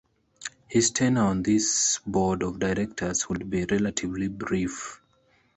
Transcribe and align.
His 0.67 0.89
tenure 0.89 1.21
on 1.21 1.43
this 1.43 1.99
board 2.07 2.41
of 2.41 2.57
directors 2.57 3.29
would 3.29 3.47
be 3.51 3.65
relatively 3.65 4.29
brief. 4.29 4.99